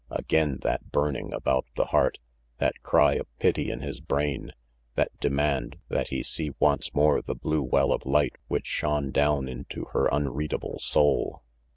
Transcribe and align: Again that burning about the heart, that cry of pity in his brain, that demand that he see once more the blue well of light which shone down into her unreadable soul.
Again 0.09 0.57
that 0.63 0.91
burning 0.91 1.31
about 1.31 1.67
the 1.75 1.85
heart, 1.85 2.17
that 2.57 2.81
cry 2.81 3.13
of 3.17 3.27
pity 3.37 3.69
in 3.69 3.81
his 3.81 3.99
brain, 4.01 4.51
that 4.95 5.15
demand 5.19 5.75
that 5.89 6.07
he 6.07 6.23
see 6.23 6.55
once 6.59 6.95
more 6.95 7.21
the 7.21 7.35
blue 7.35 7.61
well 7.61 7.91
of 7.91 8.03
light 8.03 8.37
which 8.47 8.65
shone 8.65 9.11
down 9.11 9.47
into 9.47 9.85
her 9.93 10.07
unreadable 10.11 10.79
soul. 10.79 11.43